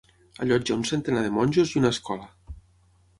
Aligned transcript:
Allotja 0.45 0.77
un 0.79 0.85
centenar 0.91 1.21
de 1.25 1.33
monjos 1.37 1.73
i 1.75 1.79
una 1.83 1.91
escola. 1.97 2.57